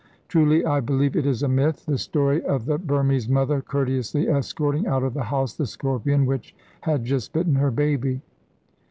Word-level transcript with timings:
Truly 0.27 0.65
I 0.65 0.79
believe 0.79 1.15
it 1.15 1.27
is 1.27 1.43
a 1.43 1.47
myth, 1.47 1.85
the 1.85 1.99
story 1.99 2.43
of 2.43 2.65
the 2.65 2.79
Burmese 2.79 3.29
mother 3.29 3.61
courteously 3.61 4.27
escorting 4.29 4.87
out 4.87 5.03
of 5.03 5.13
the 5.13 5.25
house 5.25 5.53
the 5.55 5.67
scorpion 5.67 6.25
which 6.25 6.55
had 6.81 7.05
just 7.05 7.33
bitten 7.33 7.53
her 7.53 7.69
baby. 7.69 8.21